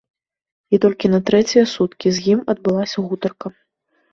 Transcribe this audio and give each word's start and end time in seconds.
І 0.77 0.79
толькі 0.85 1.11
на 1.15 1.19
трэція 1.27 1.65
суткі 1.75 2.07
з 2.17 2.25
ім 2.33 2.39
адбылася 2.55 3.07
гутарка. 3.11 3.47